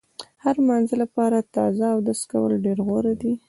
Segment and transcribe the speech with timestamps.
[0.03, 0.03] د
[0.43, 3.33] هر مانځه لپاره تازه اودس کول ډېر غوره دي.